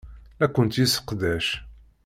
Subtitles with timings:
[0.39, 1.47] La kent-yesseqdac.